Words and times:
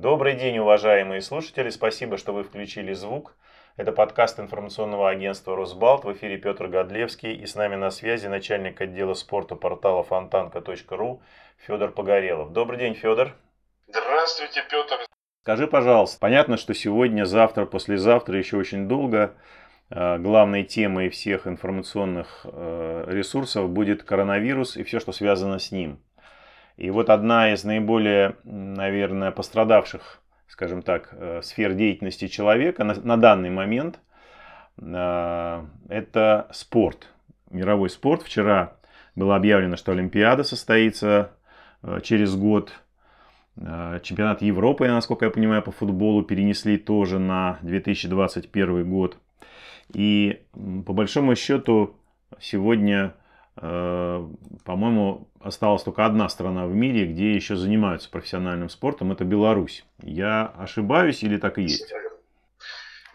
Добрый 0.00 0.34
день, 0.34 0.56
уважаемые 0.56 1.20
слушатели. 1.20 1.68
Спасибо, 1.68 2.16
что 2.16 2.32
вы 2.32 2.42
включили 2.42 2.94
звук. 2.94 3.36
Это 3.76 3.92
подкаст 3.92 4.40
информационного 4.40 5.10
агентства 5.10 5.54
«Росбалт». 5.54 6.06
В 6.06 6.12
эфире 6.14 6.38
Петр 6.38 6.68
Годлевский. 6.68 7.34
И 7.34 7.44
с 7.44 7.54
нами 7.54 7.74
на 7.74 7.90
связи 7.90 8.26
начальник 8.26 8.80
отдела 8.80 9.12
спорта 9.12 9.56
портала 9.56 10.02
фонтанка.ру 10.02 11.20
Федор 11.58 11.92
Погорелов. 11.92 12.50
Добрый 12.54 12.78
день, 12.78 12.94
Федор. 12.94 13.32
Здравствуйте, 13.88 14.64
Петр. 14.70 15.04
Скажи, 15.42 15.66
пожалуйста, 15.66 16.18
понятно, 16.18 16.56
что 16.56 16.72
сегодня, 16.72 17.26
завтра, 17.26 17.66
послезавтра 17.66 18.38
еще 18.38 18.56
очень 18.56 18.88
долго 18.88 19.34
э, 19.90 20.16
главной 20.16 20.64
темой 20.64 21.10
всех 21.10 21.46
информационных 21.46 22.46
э, 22.50 23.04
ресурсов 23.06 23.68
будет 23.68 24.04
коронавирус 24.04 24.78
и 24.78 24.82
все, 24.82 24.98
что 24.98 25.12
связано 25.12 25.58
с 25.58 25.70
ним. 25.70 26.00
И 26.80 26.90
вот 26.90 27.10
одна 27.10 27.52
из 27.52 27.64
наиболее, 27.64 28.36
наверное, 28.44 29.30
пострадавших, 29.30 30.20
скажем 30.48 30.82
так, 30.82 31.10
э, 31.12 31.40
сфер 31.42 31.74
деятельности 31.74 32.26
человека 32.26 32.84
на, 32.84 32.94
на 32.94 33.16
данный 33.16 33.50
момент 33.50 34.00
это 34.82 36.46
спорт, 36.52 37.08
мировой 37.50 37.90
спорт. 37.90 38.22
Вчера 38.22 38.78
было 39.14 39.36
объявлено, 39.36 39.76
что 39.76 39.92
Олимпиада 39.92 40.42
состоится 40.42 41.32
через 42.02 42.34
год 42.34 42.72
Э, 43.56 44.00
чемпионат 44.02 44.42
Европы, 44.42 44.88
насколько 44.88 45.26
я 45.26 45.30
понимаю, 45.30 45.62
по 45.62 45.70
футболу 45.70 46.22
перенесли 46.22 46.78
тоже 46.78 47.18
на 47.18 47.58
2021 47.62 48.88
год. 48.88 49.18
И 49.92 50.42
по 50.86 50.92
большому 50.92 51.34
счету 51.36 51.96
сегодня, 52.38 53.06
э, 53.06 53.19
по-моему, 53.56 55.28
осталась 55.40 55.82
только 55.82 56.06
одна 56.06 56.28
страна 56.28 56.66
в 56.66 56.70
мире, 56.70 57.06
где 57.06 57.32
еще 57.32 57.56
занимаются 57.56 58.08
профессиональным 58.08 58.68
спортом, 58.68 59.12
это 59.12 59.24
Беларусь. 59.24 59.84
Я 60.02 60.54
ошибаюсь 60.58 61.22
или 61.22 61.36
так 61.36 61.58
и 61.58 61.62
есть? 61.62 61.92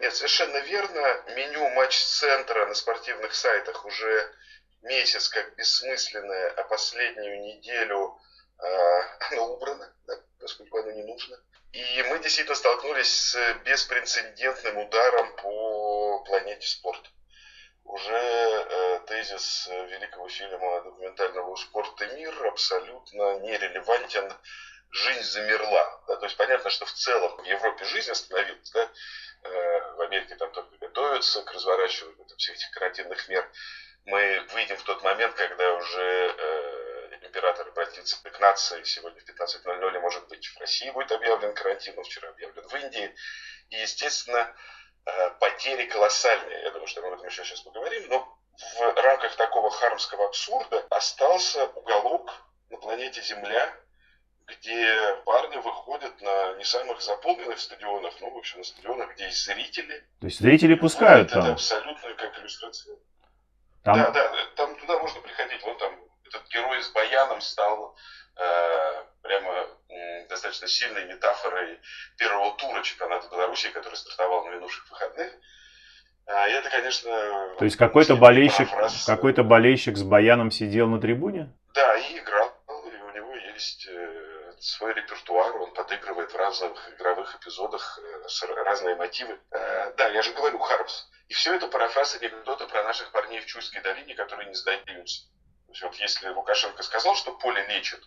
Нет, 0.00 0.14
совершенно 0.14 0.58
верно. 0.66 1.00
Меню 1.34 1.68
матч-центра 1.74 2.66
на 2.66 2.74
спортивных 2.74 3.34
сайтах 3.34 3.84
уже 3.86 4.30
месяц 4.82 5.28
как 5.28 5.56
бессмысленное, 5.56 6.50
а 6.56 6.62
последнюю 6.64 7.40
неделю 7.42 8.14
э, 8.58 9.00
оно 9.32 9.54
убрано. 9.54 9.90
Да? 10.06 10.14
поскольку 10.46 10.78
оно 10.78 10.92
не 10.92 11.02
нужно. 11.02 11.36
И 11.72 12.04
мы 12.08 12.20
действительно 12.20 12.54
столкнулись 12.54 13.10
с 13.10 13.36
беспрецедентным 13.64 14.78
ударом 14.78 15.34
по 15.36 16.22
планете 16.24 16.66
спорт. 16.66 17.10
Уже 17.86 18.14
э, 18.14 19.00
тезис 19.06 19.68
великого 19.68 20.28
фильма 20.28 20.82
документального 20.82 21.54
«Спорт 21.54 22.02
и 22.02 22.06
мир» 22.16 22.46
абсолютно 22.46 23.38
нерелевантен. 23.38 24.32
Жизнь 24.90 25.22
замерла. 25.22 26.02
Да? 26.08 26.16
То 26.16 26.26
есть 26.26 26.36
понятно, 26.36 26.68
что 26.70 26.84
в 26.84 26.92
целом 26.92 27.36
в 27.36 27.44
Европе 27.44 27.84
жизнь 27.84 28.10
остановилась. 28.10 28.70
Да? 28.72 28.90
Э, 29.44 29.92
в 29.92 30.00
Америке 30.00 30.34
там 30.34 30.50
только 30.50 30.76
готовятся 30.78 31.42
к 31.42 31.52
разворачиванию 31.52 32.24
там, 32.24 32.36
всех 32.38 32.56
этих 32.56 32.70
карантинных 32.72 33.28
мер. 33.28 33.48
Мы 34.04 34.44
выйдем 34.52 34.76
в 34.76 34.82
тот 34.82 35.02
момент, 35.04 35.34
когда 35.34 35.72
уже 35.74 36.34
э, 36.36 37.18
император 37.22 37.68
обратится 37.68 38.16
к 38.22 38.40
нации 38.40 38.82
сегодня 38.82 39.20
в 39.20 39.28
15.00, 39.28 39.98
может 40.00 40.26
быть, 40.26 40.44
в 40.48 40.58
России 40.58 40.90
будет 40.90 41.12
объявлен 41.12 41.54
карантин, 41.54 42.02
вчера 42.02 42.30
объявлен 42.30 42.66
в 42.66 42.74
Индии. 42.74 43.14
И, 43.70 43.76
естественно, 43.76 44.38
э, 44.38 44.54
потери 45.40 45.86
колоссальные. 45.86 46.62
Я 46.62 46.70
думаю, 46.70 46.86
что 46.86 47.00
мы 47.02 47.08
об 47.08 47.14
этом 47.14 47.26
еще 47.26 47.44
сейчас 47.44 47.60
поговорим. 47.60 48.08
Но 48.08 48.38
в 48.78 49.00
рамках 49.02 49.36
такого 49.36 49.70
хармского 49.70 50.26
абсурда 50.26 50.84
остался 50.90 51.66
уголок 51.74 52.32
на 52.70 52.78
планете 52.78 53.22
Земля, 53.22 53.74
где 54.46 55.14
парни 55.24 55.56
выходят 55.56 56.20
на 56.20 56.54
не 56.54 56.64
самых 56.64 57.02
заполненных 57.02 57.58
стадионах, 57.58 58.14
ну, 58.20 58.30
в 58.30 58.38
общем, 58.38 58.58
на 58.58 58.64
стадионах, 58.64 59.12
где 59.14 59.24
есть 59.24 59.44
зрители. 59.44 60.06
То 60.20 60.26
есть 60.26 60.40
зрители 60.40 60.74
пускают 60.74 61.30
там? 61.30 61.42
Это 61.42 61.52
абсолютно 61.52 62.14
как 62.14 62.38
иллюстрация. 62.38 62.96
Там... 63.82 63.96
Да, 63.96 64.10
да, 64.10 64.32
там 64.56 64.76
туда 64.76 64.98
можно 64.98 65.20
приходить. 65.20 65.62
Вон 65.62 65.76
там 65.78 66.00
этот 66.24 66.48
герой 66.48 66.82
с 66.82 66.88
баяном 66.90 67.40
стал 67.40 67.96
э, 68.36 69.04
прямо 69.22 69.52
э, 69.85 69.85
достаточно 70.28 70.68
сильной 70.68 71.04
метафорой 71.06 71.80
первого 72.18 72.56
тура 72.56 72.82
чемпионата 72.82 73.28
Беларуси, 73.28 73.70
который 73.70 73.94
стартовал 73.94 74.44
на 74.46 74.50
минувших 74.50 74.90
выходных. 74.90 75.32
А, 76.26 76.48
и 76.48 76.52
это, 76.52 76.70
конечно... 76.70 77.54
То 77.58 77.64
есть 77.64 77.76
какой-то 77.76 78.16
болельщик, 78.16 78.68
какой-то 79.06 79.44
болельщик 79.44 79.96
с 79.96 80.02
баяном 80.02 80.50
сидел 80.50 80.88
на 80.88 81.00
трибуне? 81.00 81.52
Да, 81.74 81.96
и 81.96 82.18
играл. 82.18 82.52
И 82.68 82.96
у 82.96 83.12
него 83.12 83.34
есть 83.34 83.86
э, 83.88 84.52
свой 84.58 84.94
репертуар, 84.94 85.56
он 85.56 85.72
подыгрывает 85.72 86.32
в 86.32 86.36
разных 86.36 86.90
игровых 86.94 87.36
эпизодах 87.36 88.00
э, 88.02 88.54
разные 88.64 88.96
мотивы. 88.96 89.38
Э, 89.52 89.92
да, 89.96 90.08
я 90.08 90.22
же 90.22 90.32
говорю, 90.32 90.58
Хармс. 90.58 91.06
И 91.28 91.34
все 91.34 91.54
это 91.54 91.68
парафраз 91.68 92.16
анекдота 92.16 92.66
про 92.66 92.82
наших 92.82 93.12
парней 93.12 93.40
в 93.40 93.46
Чуйской 93.46 93.80
долине, 93.82 94.14
которые 94.14 94.48
не 94.48 94.54
сдаются. 94.54 95.26
То 95.66 95.72
есть 95.72 95.82
вот 95.82 95.94
если 95.96 96.28
Лукашенко 96.28 96.82
сказал, 96.82 97.14
что 97.14 97.32
поле 97.32 97.64
лечит, 97.66 98.02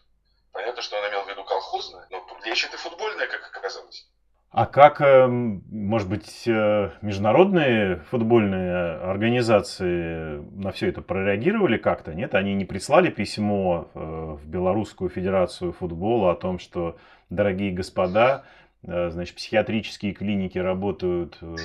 понятно, 0.52 0.82
что 0.82 0.98
он 0.98 1.10
имел 1.10 1.24
в 1.24 1.30
виду 1.30 1.44
колхозное, 1.44 2.08
но 2.10 2.26
лечит 2.46 2.74
и 2.74 2.78
футбольное, 2.78 3.28
как 3.28 3.42
оказалось. 3.56 4.08
А 4.52 4.66
как, 4.66 5.00
эм, 5.02 5.64
может 5.70 6.10
быть, 6.10 6.48
э, 6.48 6.92
международные 7.02 7.98
футбольные 8.10 8.96
организации 8.98 10.40
на 10.60 10.72
все 10.72 10.90
это 10.90 11.02
прореагировали 11.02 11.78
как-то? 11.78 12.16
Нет, 12.16 12.34
они 12.34 12.56
не 12.56 12.66
прислали 12.66 13.12
письмо 13.12 13.92
э, 13.94 14.00
в 14.00 14.48
Белорусскую 14.48 15.12
Федерацию 15.12 15.72
футбола 15.72 16.32
о 16.32 16.36
том, 16.36 16.58
что, 16.58 16.98
дорогие 17.30 17.72
господа, 17.72 18.44
Э, 18.88 19.10
значит, 19.10 19.36
психиатрические 19.36 20.14
клиники 20.14 20.58
работают, 20.58 21.38
э, 21.42 21.56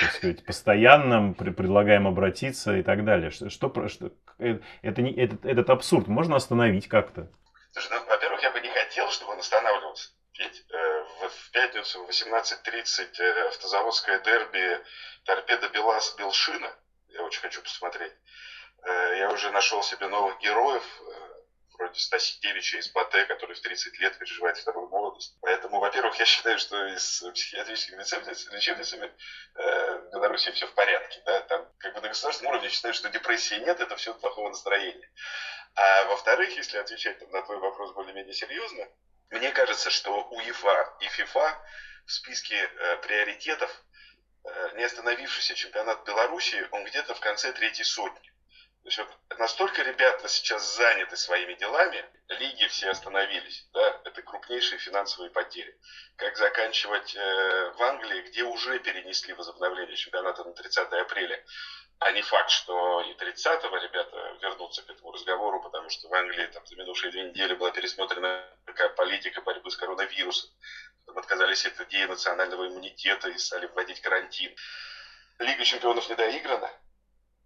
так 0.00 0.12
сказать, 0.12 0.44
постоянно, 0.44 1.32
предлагаем 1.32 2.06
обратиться 2.06 2.76
и 2.76 2.82
так 2.82 3.04
далее. 3.04 3.30
Что, 3.30 3.48
что, 3.48 4.12
э, 4.38 4.58
это 4.82 5.02
не, 5.02 5.12
этот, 5.12 5.46
этот 5.46 5.70
абсурд 5.70 6.08
можно 6.08 6.36
остановить 6.36 6.86
как-то? 6.86 7.30
Слушай, 7.72 7.92
ну, 7.92 8.10
во-первых, 8.10 8.42
я 8.42 8.50
бы 8.52 8.60
не 8.60 8.68
хотел, 8.98 9.10
чтобы 9.12 9.32
он 9.32 9.38
останавливался. 9.38 10.10
Ведь 10.38 10.64
э, 10.70 11.04
в, 11.28 11.50
пятницу 11.52 12.04
в 12.04 12.08
18.30 12.08 13.20
э, 13.20 13.48
автозаводское 13.48 14.18
дерби 14.20 14.84
Торпеда 15.24 15.68
Белас 15.68 16.14
Белшина. 16.16 16.74
Я 17.08 17.22
очень 17.22 17.40
хочу 17.40 17.62
посмотреть. 17.62 18.12
Э, 18.84 19.18
я 19.18 19.30
уже 19.30 19.50
нашел 19.50 19.82
себе 19.82 20.08
новых 20.08 20.38
героев. 20.40 20.84
Э, 21.00 21.28
вроде 21.78 22.00
Стасевича 22.00 22.78
из 22.78 22.90
БАТЭ, 22.90 23.26
который 23.26 23.54
в 23.54 23.60
30 23.60 23.98
лет 24.00 24.18
переживает 24.18 24.58
вторую 24.58 24.88
молодость. 24.88 25.36
Поэтому, 25.40 25.78
во-первых, 25.78 26.16
я 26.18 26.24
считаю, 26.24 26.58
что 26.58 26.86
и 26.86 26.96
с 26.96 27.20
психиатрическими 27.32 28.02
лечебницами 28.54 29.12
э, 29.54 29.98
в 29.98 30.10
Беларуси 30.12 30.50
все 30.50 30.66
в 30.66 30.74
порядке. 30.74 31.22
Да? 31.24 31.40
Там 31.42 31.68
как 31.78 31.94
бы 31.94 32.00
на 32.00 32.08
государственном 32.08 32.52
уровне 32.52 32.68
считают, 32.68 32.96
что 32.96 33.08
депрессии 33.08 33.54
нет, 33.54 33.80
это 33.80 33.94
все 33.96 34.12
плохого 34.14 34.48
настроения. 34.48 35.08
А 35.80 36.04
во-вторых, 36.06 36.56
если 36.56 36.76
отвечать 36.78 37.20
на 37.30 37.40
твой 37.42 37.58
вопрос 37.58 37.92
более-менее 37.92 38.34
серьезно, 38.34 38.88
мне 39.30 39.52
кажется, 39.52 39.90
что 39.90 40.24
УЕФА 40.24 40.96
и 40.98 41.06
ФИФА 41.06 41.62
в 42.04 42.12
списке 42.12 42.56
э, 42.56 42.96
приоритетов 42.96 43.70
э, 44.44 44.70
не 44.74 44.82
остановившийся 44.82 45.54
чемпионат 45.54 46.04
Беларуси, 46.04 46.66
он 46.72 46.84
где-то 46.84 47.14
в 47.14 47.20
конце 47.20 47.52
третьей 47.52 47.84
сотни. 47.84 48.28
То 48.82 48.88
есть 48.88 48.98
вот 48.98 49.38
настолько 49.38 49.82
ребята 49.82 50.26
сейчас 50.26 50.74
заняты 50.74 51.16
своими 51.16 51.54
делами, 51.54 52.04
лиги 52.26 52.66
все 52.66 52.90
остановились, 52.90 53.68
да, 53.72 54.00
это 54.04 54.20
крупнейшие 54.22 54.80
финансовые 54.80 55.30
потери. 55.30 55.78
Как 56.16 56.36
заканчивать 56.36 57.14
э, 57.14 57.72
в 57.76 57.82
Англии, 57.84 58.22
где 58.22 58.42
уже 58.42 58.80
перенесли 58.80 59.32
возобновление 59.34 59.96
чемпионата 59.96 60.42
на 60.42 60.54
30 60.54 60.92
апреля, 60.92 61.44
а 62.00 62.12
не 62.12 62.22
факт, 62.22 62.50
что 62.50 63.00
и 63.02 63.14
30-го 63.14 63.76
ребята 63.76 64.36
вернутся 64.40 64.82
к 64.82 64.90
этому 64.90 65.12
разговору, 65.12 65.60
потому 65.60 65.90
что 65.90 66.08
в 66.08 66.14
Англии 66.14 66.46
там 66.46 66.64
за 66.66 66.76
минувшие 66.76 67.10
две 67.10 67.24
недели 67.24 67.54
была 67.54 67.70
пересмотрена 67.72 68.44
такая 68.66 68.88
политика 68.90 69.42
борьбы 69.42 69.70
с 69.70 69.76
коронавирусом. 69.76 70.50
Там 71.06 71.18
отказались 71.18 71.66
от 71.66 71.80
идеи 71.80 72.04
национального 72.04 72.68
иммунитета 72.68 73.28
и 73.30 73.38
стали 73.38 73.66
вводить 73.66 74.00
карантин. 74.00 74.54
Лига 75.38 75.64
чемпионов 75.64 76.08
не 76.08 76.14
доиграна, 76.14 76.70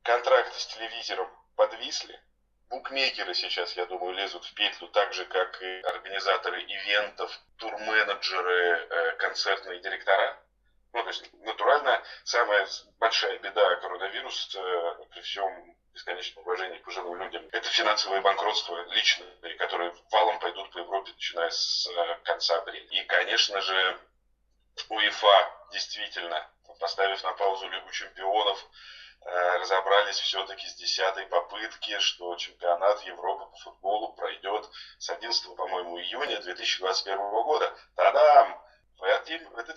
контракты 0.02 0.58
с 0.58 0.66
телевизором 0.66 1.30
подвисли. 1.56 2.20
Букмекеры 2.68 3.34
сейчас, 3.34 3.76
я 3.76 3.86
думаю, 3.86 4.14
лезут 4.14 4.44
в 4.44 4.54
петлю 4.54 4.88
так 4.88 5.12
же, 5.12 5.24
как 5.26 5.60
и 5.62 5.80
организаторы 5.80 6.62
ивентов, 6.62 7.30
турменеджеры, 7.58 8.86
э, 8.88 9.16
концертные 9.16 9.80
директора. 9.80 10.41
Ну, 10.92 11.02
то 11.02 11.08
есть, 11.08 11.32
натурально, 11.44 12.02
самая 12.24 12.66
большая 12.98 13.38
беда 13.38 13.76
коронавируса, 13.76 14.60
э, 14.60 15.04
при 15.10 15.20
всем 15.22 15.76
бесконечном 15.94 16.44
уважении 16.44 16.78
к 16.78 16.84
пожилым 16.84 17.22
людям, 17.22 17.48
это 17.52 17.68
финансовое 17.68 18.20
банкротство 18.20 18.82
личные, 18.92 19.54
которые 19.56 19.94
валом 20.10 20.38
пойдут 20.38 20.70
по 20.70 20.78
Европе, 20.78 21.12
начиная 21.12 21.50
с 21.50 21.86
э, 21.88 22.18
конца 22.24 22.58
апреля. 22.58 22.84
И, 22.86 23.04
конечно 23.04 23.60
же, 23.60 24.00
УЕФА 24.88 25.68
действительно, 25.72 26.50
поставив 26.78 27.22
на 27.22 27.32
паузу 27.32 27.68
Лигу 27.68 27.90
чемпионов, 27.90 28.66
Э, 29.24 29.58
разобрались 29.58 30.18
все-таки 30.18 30.66
с 30.66 30.74
десятой 30.74 31.26
попытки, 31.26 31.96
что 32.00 32.34
чемпионат 32.36 33.02
Европы 33.02 33.44
по 33.52 33.56
футболу 33.58 34.14
пройдет 34.14 34.68
с 34.98 35.10
11, 35.10 35.54
по-моему, 35.54 36.00
июня 36.00 36.40
2021 36.40 37.18
года. 37.18 37.72
Та-дам! 37.94 38.60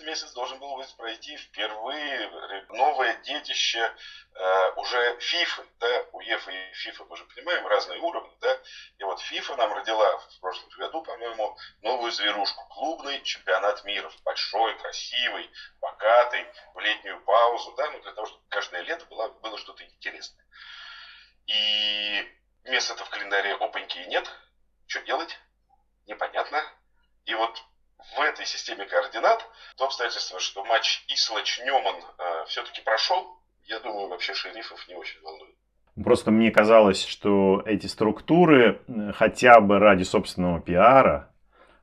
Месяц 0.06 0.32
должен 0.32 0.58
был 0.58 0.82
пройти 0.96 1.36
впервые 1.36 2.30
новое 2.70 3.14
детище 3.22 3.92
э, 4.34 4.72
уже 4.76 5.18
FIFA, 5.18 5.66
да, 5.80 6.04
у 6.12 6.20
ЕФА 6.20 6.50
и 6.50 6.72
FIFA, 6.72 7.06
мы 7.10 7.16
же 7.16 7.24
понимаем, 7.24 7.66
разные 7.66 8.00
уровни, 8.00 8.34
да, 8.40 8.58
и 8.98 9.04
вот 9.04 9.20
FIFA 9.20 9.56
нам 9.56 9.72
родила 9.74 10.18
в 10.18 10.40
прошлом 10.40 10.68
году, 10.70 11.02
по-моему, 11.02 11.56
новую 11.82 12.12
зверушку, 12.12 12.64
клубный 12.68 13.22
чемпионат 13.22 13.84
мира, 13.84 14.10
большой, 14.24 14.78
красивый, 14.78 15.50
богатый, 15.80 16.46
в 16.74 16.80
летнюю 16.80 17.20
паузу, 17.24 17.74
да, 17.76 17.90
ну 17.90 18.00
для 18.00 18.12
того, 18.12 18.26
чтобы 18.26 18.42
каждое 18.48 18.82
лето 18.82 19.04
было, 19.06 19.28
было 19.28 19.58
что-то 19.58 19.84
интересное. 19.84 20.46
И 21.46 22.36
места-то 22.64 23.04
в 23.04 23.10
календаре 23.10 23.54
опаньки 23.54 23.98
нет, 24.06 24.28
что 24.86 25.00
делать, 25.02 25.36
непонятно. 26.06 26.62
И 27.24 27.34
вот 27.34 27.60
в 28.14 28.20
этой 28.20 28.46
системе 28.46 28.84
координат 28.86 29.44
то 29.76 29.84
обстоятельство, 29.84 30.38
что 30.40 30.64
матч 30.64 31.04
Ислач-Неман 31.08 31.96
э, 31.96 32.44
все-таки 32.46 32.80
прошел, 32.82 33.38
я 33.64 33.80
думаю, 33.80 34.08
вообще 34.08 34.34
шерифов 34.34 34.86
не 34.88 34.94
очень 34.94 35.20
волнует. 35.22 35.54
Просто 36.02 36.30
мне 36.30 36.50
казалось, 36.50 37.04
что 37.04 37.62
эти 37.64 37.86
структуры 37.86 38.82
э, 38.86 39.12
хотя 39.14 39.60
бы 39.60 39.78
ради 39.78 40.02
собственного 40.02 40.60
пиара 40.60 41.32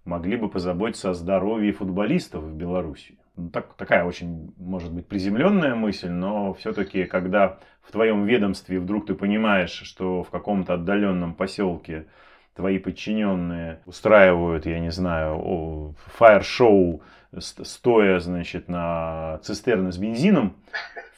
могли 0.06 0.38
бы 0.38 0.50
позаботиться 0.50 1.10
о 1.10 1.14
здоровье 1.14 1.74
футболистов 1.74 2.44
в 2.44 2.54
Беларуси. 2.54 3.18
Ну, 3.36 3.50
так, 3.50 3.74
такая 3.76 4.06
очень, 4.06 4.54
может 4.58 4.92
быть, 4.92 5.08
приземленная 5.08 5.74
мысль, 5.74 6.10
но 6.10 6.54
все-таки, 6.54 7.06
когда 7.06 7.60
в 7.82 7.92
твоем 7.92 8.26
ведомстве 8.26 8.80
вдруг 8.80 9.08
ты 9.08 9.16
понимаешь, 9.16 9.72
что 9.72 10.24
в 10.24 10.30
каком-то 10.30 10.76
отдаленном 10.76 11.34
поселке 11.34 12.08
твои 12.56 12.80
подчиненные 12.80 13.80
устраивают, 13.86 14.66
я 14.66 14.80
не 14.80 14.92
знаю, 14.92 15.96
фаер-шоу, 16.18 17.02
стоя, 17.40 18.20
значит, 18.20 18.68
на 18.68 19.40
цистерне 19.44 19.92
с 19.92 19.98
бензином, 19.98 20.56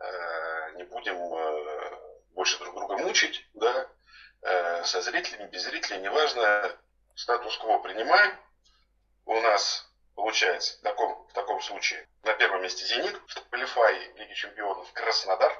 Э, 0.00 0.72
не 0.76 0.84
будем 0.84 1.16
э, 1.16 1.77
больше 2.38 2.56
друг 2.60 2.72
друга 2.72 2.96
мучить, 2.98 3.44
да, 3.54 3.88
э, 4.42 4.84
со 4.84 5.02
зрителями, 5.02 5.50
без 5.50 5.64
зрителей, 5.64 6.00
неважно, 6.00 6.72
статус-кво 7.16 7.80
принимаем. 7.80 8.32
У 9.26 9.40
нас 9.40 9.90
получается 10.14 10.78
в 10.78 10.82
таком, 10.82 11.26
в 11.26 11.32
таком 11.32 11.60
случае 11.60 12.06
на 12.22 12.34
первом 12.34 12.62
месте 12.62 12.86
«Зенит», 12.86 13.16
в 13.26 13.48
квалифае 13.48 14.12
Лиги 14.14 14.34
Чемпионов 14.34 14.92
Краснодар, 14.92 15.52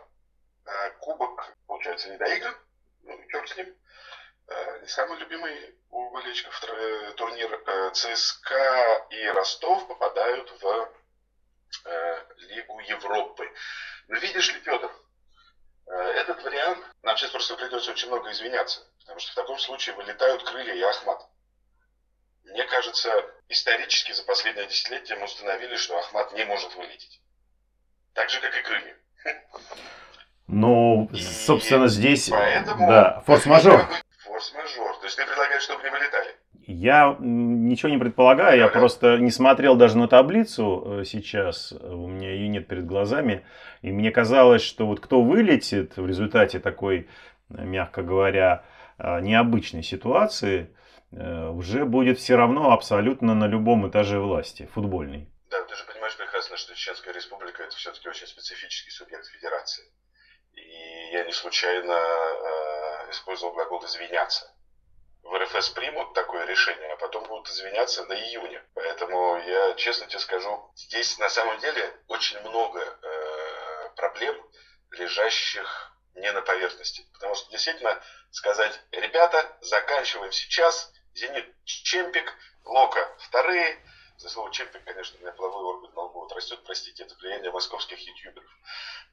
кубок, 1.00 1.52
получается, 1.66 2.10
не 2.10 2.16
доигран, 2.16 2.54
ну, 3.02 3.20
черт 3.28 3.48
с 3.48 3.56
ним. 3.56 3.74
Не 4.81 4.86
самый 4.86 5.19
любимый 5.19 5.74
у 5.90 6.10
болельщиков 6.10 6.60
турнир 7.16 7.90
ЦСКА 7.92 9.06
и 9.10 9.26
Ростов 9.31 9.88
попадают 9.88 10.48
в 10.62 10.92
Лигу 12.36 12.78
Европы. 12.81 13.50
Но 14.06 14.14
ну, 14.14 14.20
видишь 14.20 14.52
ли, 14.54 14.60
Петр, 14.60 14.90
э, 15.88 15.94
этот 15.94 16.42
вариант, 16.42 16.84
нам 17.02 17.07
сейчас 17.19 17.31
просто 17.31 17.56
придется 17.56 17.91
очень 17.91 18.09
много 18.09 18.31
извиняться, 18.31 18.81
потому 19.00 19.19
что 19.19 19.32
в 19.32 19.35
таком 19.35 19.59
случае 19.59 19.97
вылетают 19.97 20.43
крылья 20.44 20.75
и 20.75 20.82
Ахмат. 20.82 21.26
Мне 22.44 22.65
кажется, 22.65 23.11
исторически 23.49 24.12
за 24.12 24.23
последнее 24.25 24.67
десятилетие 24.67 25.19
мы 25.19 25.25
установили, 25.25 25.76
что 25.76 25.99
Ахмат 25.99 26.32
не 26.32 26.44
может 26.44 26.75
вылететь. 26.76 27.20
Так 28.15 28.31
же, 28.31 28.41
как 28.41 28.56
и 28.56 28.62
крылья. 28.62 28.97
Ну, 30.46 31.10
собственно, 31.44 31.89
здесь... 31.89 32.29
Поэтому... 32.31 32.89
Да, 32.89 33.22
форс-мажор. 33.27 33.87
Форс-мажор. 34.25 34.98
То 34.98 35.05
есть 35.05 35.17
ты 35.17 35.27
предлагаешь, 35.27 35.63
чтобы 35.63 35.82
не 35.82 35.91
вылетали? 35.91 36.37
Я 36.70 37.17
ничего 37.19 37.89
не 37.89 37.96
предполагаю, 37.96 38.58
я 38.58 38.69
просто 38.69 39.17
не 39.17 39.31
смотрел 39.31 39.75
даже 39.75 39.96
на 39.96 40.06
таблицу 40.06 41.01
э, 41.01 41.05
сейчас, 41.06 41.72
у 41.72 42.06
меня 42.08 42.31
ее 42.31 42.48
нет 42.48 42.69
перед 42.69 42.84
глазами, 42.84 43.43
и 43.81 43.91
мне 43.91 44.10
казалось, 44.10 44.60
что 44.60 44.87
вот 44.87 45.01
кто 45.01 45.22
вылетит 45.22 45.96
в 45.96 46.06
результате 46.06 46.58
такой, 46.58 47.08
э, 47.48 47.65
мягко 47.65 48.03
говоря, 48.03 48.67
э, 48.98 49.20
необычной 49.22 49.82
ситуации, 49.82 50.70
уже 51.10 51.87
будет 51.87 52.19
все 52.19 52.37
равно 52.37 52.70
абсолютно 52.70 53.34
на 53.34 53.46
любом 53.46 53.89
этаже 53.89 54.19
власти, 54.20 54.69
футбольной. 54.75 55.27
Да, 55.51 55.65
ты 55.65 55.75
же 55.75 55.87
понимаешь 55.91 56.19
прекрасно, 56.19 56.58
что 56.58 56.75
Чеченская 56.75 57.15
республика 57.15 57.63
это 57.63 57.75
все-таки 57.75 58.10
очень 58.10 58.27
специфический 58.27 58.91
субъект 58.91 59.27
федерации. 59.29 59.84
И 60.53 61.15
я 61.15 61.25
не 61.25 61.32
случайно 61.32 61.94
э, 61.94 63.10
использовал 63.10 63.55
глагол 63.55 63.82
«извиняться» 63.87 64.53
в 65.29 65.37
РФС 65.37 65.69
примут 65.70 66.15
такое 66.15 66.47
решение, 66.47 66.91
а 66.93 66.97
потом 66.97 67.23
будут 67.25 67.51
извиняться 67.51 68.03
на 68.05 68.15
июне. 68.15 68.63
Поэтому 68.75 69.37
я 69.37 69.75
честно 69.75 70.06
тебе 70.06 70.20
скажу, 70.20 70.73
здесь 70.75 71.19
на 71.19 71.29
самом 71.29 71.58
деле 71.58 71.93
очень 72.08 72.41
много 72.41 72.81
э, 72.81 73.91
проблем, 73.94 74.43
лежащих 74.91 75.93
не 76.15 76.32
на 76.32 76.41
поверхности. 76.41 77.06
Потому 77.13 77.35
что 77.35 77.51
действительно 77.51 78.03
сказать, 78.31 78.81
ребята, 78.91 79.55
заканчиваем 79.61 80.32
сейчас, 80.32 80.91
Зенит 81.15 81.47
Чемпик, 81.65 82.32
Лока 82.65 83.06
вторые, 83.19 83.79
за 84.19 84.29
слово 84.29 84.51
чемпион, 84.51 84.82
конечно, 84.84 85.17
у 85.17 85.22
меня 85.22 85.32
половой 85.32 85.65
орган 85.65 85.93
на 85.94 86.03
лбу 86.03 86.20
вот 86.20 86.32
растет, 86.32 86.60
простите, 86.65 87.05
это 87.05 87.15
влияние 87.15 87.53
московских 87.53 87.98
ютуберов. 88.01 88.51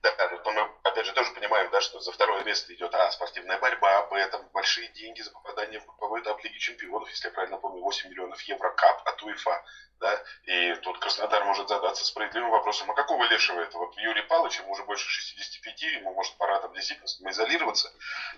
Да, 0.02 0.12
но 0.44 0.52
мы, 0.52 0.72
опять 0.84 1.06
же, 1.06 1.14
тоже 1.14 1.32
понимаем, 1.32 1.70
да, 1.70 1.80
что 1.80 2.00
за 2.00 2.12
второе 2.12 2.44
место 2.44 2.74
идет 2.74 2.94
а, 2.96 3.12
спортивная 3.12 3.60
борьба, 3.60 4.00
об 4.00 4.14
этом 4.14 4.48
большие 4.50 4.88
деньги 4.90 5.22
за 5.22 5.32
попадание 5.32 5.80
в 5.80 5.86
групповой 5.86 6.22
этап 6.22 6.44
Лиги 6.44 6.58
Чемпионов, 6.58 7.08
если 7.10 7.28
я 7.28 7.34
правильно 7.34 7.58
помню, 7.58 7.82
8 7.82 8.10
миллионов 8.10 8.42
евро 8.42 8.72
кап 8.72 9.08
от 9.08 9.22
УЕФА. 9.22 9.64
Да? 10.00 10.24
И 10.46 10.76
тут 10.82 11.00
Краснодар 11.00 11.46
может 11.46 11.70
задаться 11.70 12.04
справедливым 12.04 12.50
вопросом, 12.50 12.90
а 12.90 12.96
какого 12.96 13.24
лешего 13.26 13.62
это? 13.62 13.78
Вот 13.78 13.96
Юрий 13.98 14.24
Павлович, 14.24 14.60
ему 14.60 14.72
уже 14.72 14.84
больше 14.84 15.08
65, 15.08 15.82
ему 15.84 16.14
может 16.14 16.36
пора 16.38 16.60
там 16.60 16.74
действительно 16.74 17.08
самоизолироваться, 17.08 17.94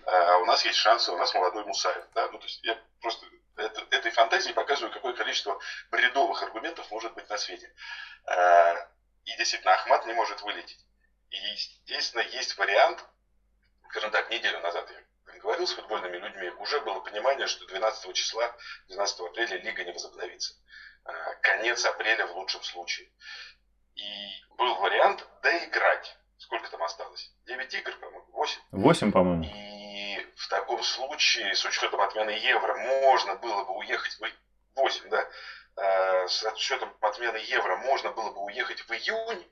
а 0.06 0.38
у 0.38 0.46
нас 0.46 0.66
есть 0.66 0.78
шансы, 0.78 1.12
у 1.14 1.18
нас 1.18 1.34
молодой 1.34 1.64
Мусаев. 1.64 2.04
Да? 2.14 2.28
Ну, 2.30 2.38
то 2.38 2.46
есть 2.46 2.60
я 2.64 2.78
просто 3.02 3.26
это, 3.58 3.86
этой 3.92 4.12
фантазии 4.12 4.52
показываю, 4.52 4.94
какое 4.94 5.14
количество 5.14 5.60
бредовых 5.92 6.42
аргументов 6.44 6.90
может 6.92 7.14
быть 7.14 7.30
на 7.30 7.38
свете. 7.38 7.74
А, 8.26 8.76
и 9.26 9.36
действительно 9.38 9.74
Ахмат 9.74 10.06
не 10.06 10.14
может 10.14 10.42
вылететь. 10.42 10.86
И, 11.30 11.36
естественно, 11.36 12.22
есть 12.22 12.58
вариант, 12.58 13.04
скажем 13.90 14.12
так, 14.12 14.30
неделю 14.30 14.60
назад 14.62 14.90
я 14.92 15.40
говорил 15.40 15.68
с 15.68 15.74
футбольными 15.74 16.18
людьми, 16.18 16.50
уже 16.60 16.82
было 16.82 17.00
понимание, 17.00 17.48
что 17.48 17.66
12 17.68 18.14
числа, 18.14 18.56
12 18.88 19.20
апреля 19.22 19.58
лига 19.58 19.84
не 19.84 19.92
возобновится. 19.92 20.56
А, 21.04 21.36
конец 21.36 21.86
апреля 21.86 22.28
в 22.28 22.36
лучшем 22.36 22.62
случае. 22.64 23.10
И 23.96 24.04
был 24.58 24.76
вариант 24.76 25.26
доиграть. 25.42 26.18
Сколько 26.38 26.70
там 26.70 26.84
осталось? 26.84 27.32
9 27.46 27.74
игр, 27.74 27.92
по-моему, 27.98 28.26
8. 28.32 28.62
8, 28.72 29.12
по-моему. 29.12 29.44
И 29.44 29.77
в 30.36 30.48
таком 30.48 30.84
случае, 30.84 31.56
с 31.56 31.66
учетом 31.66 32.02
отмены 32.02 32.32
евро, 32.32 32.76
можно 32.76 33.36
было 33.36 33.64
бы 33.64 33.76
уехать 33.76 34.18
в 34.20 34.28
8, 34.76 35.10
да, 35.10 35.28
а, 35.78 36.28
с 36.28 36.44
учетом 36.44 36.94
отмены 37.02 37.38
евро 37.38 37.76
можно 37.78 38.12
было 38.12 38.32
бы 38.32 38.42
уехать 38.46 38.82
в 38.82 38.92
июнь, 38.92 39.48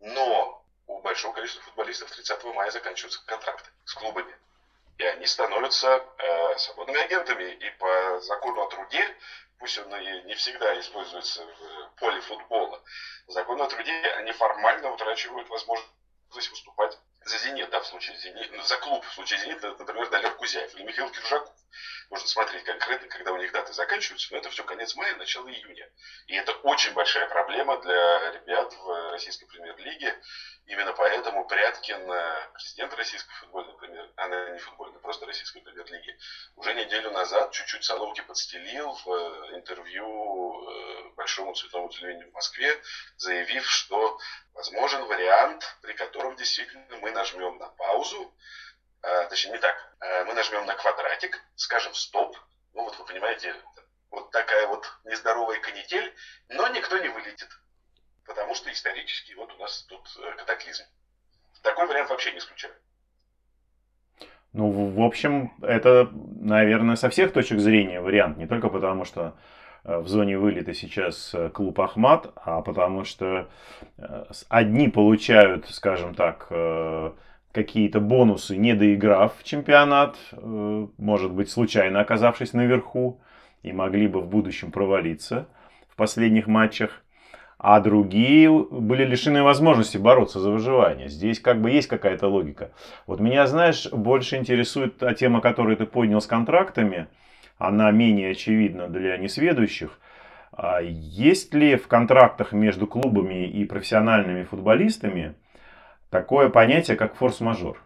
но 0.00 0.64
у 0.86 1.00
большого 1.00 1.32
количества 1.32 1.62
футболистов 1.64 2.10
30 2.10 2.44
мая 2.54 2.70
заканчиваются 2.70 3.24
контракты 3.26 3.70
с 3.84 3.94
клубами. 3.94 4.36
И 4.98 5.04
они 5.04 5.26
становятся 5.26 6.04
э, 6.18 6.58
свободными 6.58 7.00
агентами. 7.00 7.50
И 7.50 7.70
по 7.70 8.20
закону 8.20 8.62
о 8.62 8.68
труде, 8.68 9.04
пусть 9.58 9.76
он 9.78 9.92
и 9.96 10.22
не 10.22 10.34
всегда 10.34 10.78
используется 10.78 11.44
в 11.44 11.98
поле 11.98 12.20
футбола, 12.20 12.80
закон 13.26 13.60
о 13.60 13.66
труде 13.66 13.92
они 14.18 14.30
формально 14.30 14.92
утрачивают 14.92 15.48
возможность 15.48 15.90
выступать 16.50 16.96
за 17.24 17.38
«Зенит», 17.38 17.70
да, 17.70 17.80
в 17.80 17.86
случае 17.86 18.16
«Зенит», 18.18 18.50
ну, 18.52 18.62
за 18.62 18.76
клуб, 18.76 19.04
в 19.04 19.14
случае 19.14 19.38
«Зенит», 19.40 19.62
например, 19.62 20.08
Далер 20.10 20.34
Кузяев 20.36 20.74
или 20.74 20.82
Михаил 20.82 21.10
Киржаков. 21.10 21.54
Можно 22.10 22.28
смотреть 22.28 22.64
конкретно, 22.64 23.08
когда 23.08 23.32
у 23.32 23.36
них 23.38 23.50
даты 23.52 23.72
заканчиваются, 23.72 24.28
но 24.32 24.38
это 24.38 24.50
все 24.50 24.62
конец 24.62 24.94
мая, 24.94 25.16
начало 25.16 25.48
июня. 25.48 25.90
И 26.26 26.34
это 26.34 26.52
очень 26.52 26.92
большая 26.92 27.26
проблема 27.28 27.80
для 27.80 28.30
ребят 28.32 28.72
в 28.74 29.10
российской 29.10 29.46
премьер-лиге. 29.46 30.16
Именно 30.66 30.92
поэтому 30.92 31.46
Пряткин, 31.46 32.10
э, 32.10 32.48
президент 32.54 32.94
российской 32.94 33.34
футбольной 33.34 33.74
премьер, 33.74 34.08
она 34.16 34.50
не 34.50 34.58
футбольной, 34.58 34.98
просто 35.00 35.26
российской 35.26 35.60
премьер-лиги, 35.60 36.16
уже 36.56 36.74
неделю 36.74 37.10
назад 37.10 37.52
чуть-чуть 37.52 37.84
соломки 37.84 38.22
подстелил 38.22 38.92
в 39.04 39.12
э, 39.12 39.56
интервью 39.56 40.70
э, 40.70 40.93
большому 41.24 41.54
цветному 41.54 41.88
телевидению 41.88 42.30
в 42.30 42.34
Москве, 42.34 42.68
заявив, 43.16 43.66
что 43.66 44.18
возможен 44.52 45.04
вариант, 45.06 45.64
при 45.80 45.94
котором 45.94 46.36
действительно 46.36 46.84
мы 47.00 47.12
нажмем 47.12 47.56
на 47.56 47.68
паузу, 47.68 48.30
а, 49.00 49.24
точнее 49.28 49.52
не 49.52 49.58
так, 49.58 49.74
а, 50.00 50.24
мы 50.26 50.34
нажмем 50.34 50.66
на 50.66 50.74
квадратик, 50.74 51.40
скажем 51.56 51.94
стоп, 51.94 52.36
ну 52.74 52.84
вот 52.84 52.98
вы 52.98 53.06
понимаете, 53.06 53.54
вот 54.10 54.30
такая 54.32 54.66
вот 54.66 54.84
нездоровая 55.04 55.60
канитель, 55.60 56.12
но 56.50 56.68
никто 56.68 56.98
не 56.98 57.08
вылетит, 57.08 57.48
потому 58.26 58.54
что 58.54 58.70
исторически 58.70 59.32
вот 59.32 59.50
у 59.54 59.56
нас 59.56 59.82
тут 59.88 60.06
э, 60.18 60.36
катаклизм. 60.36 60.84
Такой 61.62 61.86
вариант 61.86 62.10
вообще 62.10 62.32
не 62.32 62.38
исключаю. 62.38 62.74
Ну, 64.52 64.70
в 64.70 65.00
общем, 65.00 65.54
это, 65.62 66.10
наверное, 66.12 66.96
со 66.96 67.08
всех 67.08 67.32
точек 67.32 67.60
зрения 67.60 68.00
вариант, 68.02 68.36
не 68.36 68.46
только 68.46 68.68
потому, 68.68 69.06
что 69.06 69.20
э, 69.20 69.32
в 69.84 70.08
зоне 70.08 70.38
вылета 70.38 70.74
сейчас 70.74 71.34
э, 71.34 71.50
клуб 71.50 71.80
Ахмат, 71.80 72.32
а 72.36 72.62
потому 72.62 73.04
что 73.04 73.48
одни 74.48 74.88
получают, 74.88 75.66
скажем 75.68 76.14
так, 76.14 76.48
какие-то 77.54 78.00
бонусы, 78.00 78.56
не 78.56 78.74
доиграв 78.74 79.32
чемпионат, 79.44 80.16
э, 80.32 80.86
может 80.98 81.32
быть, 81.32 81.48
случайно 81.50 82.00
оказавшись 82.00 82.52
наверху, 82.52 83.20
и 83.62 83.72
могли 83.72 84.08
бы 84.08 84.20
в 84.20 84.26
будущем 84.26 84.72
провалиться 84.72 85.46
в 85.88 85.94
последних 85.94 86.48
матчах. 86.48 87.02
А 87.56 87.80
другие 87.80 88.50
были 88.50 89.04
лишены 89.04 89.42
возможности 89.42 89.96
бороться 89.96 90.40
за 90.40 90.50
выживание. 90.50 91.08
Здесь 91.08 91.38
как 91.38 91.62
бы 91.62 91.70
есть 91.70 91.86
какая-то 91.88 92.26
логика. 92.26 92.72
Вот 93.06 93.20
меня, 93.20 93.46
знаешь, 93.46 93.86
больше 93.90 94.36
интересует 94.36 94.98
та 94.98 95.14
тема, 95.14 95.40
которую 95.40 95.76
ты 95.76 95.86
поднял 95.86 96.20
с 96.20 96.26
контрактами. 96.26 97.06
Она 97.58 97.90
менее 97.90 98.32
очевидна 98.32 98.88
для 98.88 99.16
несведущих. 99.16 99.98
А 100.52 100.80
есть 100.80 101.52
ли 101.54 101.76
в 101.76 101.88
контрактах 101.88 102.52
между 102.52 102.86
клубами 102.86 103.48
и 103.48 103.64
профессиональными 103.64 104.44
футболистами 104.44 105.34
такое 106.10 106.48
понятие, 106.48 106.96
как 106.96 107.16
форс-мажор. 107.16 107.82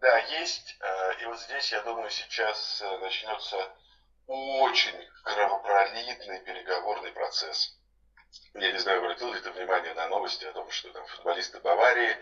Да, 0.00 0.18
есть. 0.40 0.78
Э, 0.80 1.22
и 1.22 1.26
вот 1.26 1.38
здесь, 1.40 1.72
я 1.72 1.82
думаю, 1.82 2.08
сейчас 2.10 2.82
э, 2.82 2.98
начнется 2.98 3.56
очень 4.26 4.96
кровопролитный 5.22 6.40
переговорный 6.44 7.12
процесс. 7.12 7.78
Я 8.54 8.72
не 8.72 8.78
знаю, 8.78 9.00
обратил 9.00 9.32
ли 9.32 9.40
ты 9.40 9.50
внимание 9.50 9.94
на 9.94 10.08
новости 10.08 10.44
о 10.44 10.52
том, 10.52 10.70
что 10.70 10.92
там 10.92 11.04
футболисты 11.06 11.60
Баварии 11.60 12.16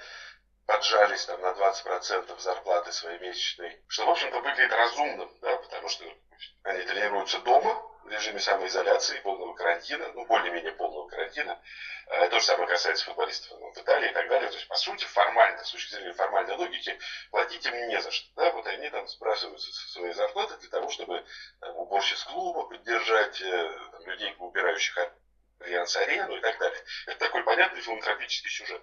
поджались 0.67 1.27
там 1.27 1.41
на 1.41 1.53
20% 1.53 2.39
зарплаты 2.39 2.93
своей 2.93 3.21
месячной, 3.21 3.83
что, 3.87 4.07
в 4.07 4.11
общем-то, 4.11 4.41
выглядит 4.41 4.73
разумным, 4.73 5.31
да, 5.43 5.57
потому 5.59 5.89
что 5.89 6.05
они 6.63 6.83
тренируются 6.83 7.39
дома, 7.41 7.83
в 8.05 8.09
режиме 8.09 8.39
самоизоляции, 8.39 9.19
полного 9.21 9.55
карантина, 9.55 10.13
ну, 10.13 10.27
более-менее 10.27 10.73
полного 10.73 11.09
карантина. 11.09 11.59
Э, 12.09 12.29
то 12.29 12.39
же 12.39 12.45
самое 12.45 12.69
касается 12.69 13.07
футболистов 13.07 13.59
в 13.59 13.79
Италии 13.79 14.11
и 14.11 14.13
так 14.13 14.29
далее. 14.29 14.51
То 14.51 14.57
есть, 14.57 14.69
по 14.69 14.77
сути, 14.77 15.05
формально, 15.05 15.65
с 15.65 15.71
точки 15.73 15.95
зрения 15.95 16.13
формальной 16.13 16.55
логики, 16.55 16.99
платить 17.31 17.65
им 17.65 17.89
не 17.89 18.01
за 18.01 18.11
что. 18.11 18.29
Да? 18.37 18.53
Вот 18.53 18.67
они 18.67 18.91
там 18.91 19.09
сбрасываются 19.09 19.73
со 19.73 19.93
своей 19.93 20.13
зарплаты 20.13 20.57
для 20.59 20.69
того, 20.69 20.91
чтобы 20.91 21.25
там, 21.61 21.77
уборщиц 21.77 22.23
клуба 22.25 22.69
поддержать, 22.69 23.41
э, 23.41 23.89
там, 23.93 24.07
людей, 24.07 24.35
убирающих 24.39 24.99
Альянс 25.61 25.97
Арену 25.97 26.37
и 26.37 26.41
так 26.41 26.59
далее. 26.59 26.85
Это 27.07 27.19
такой 27.19 27.43
понятный 27.43 27.81
филантропический 27.81 28.51
сюжет. 28.51 28.83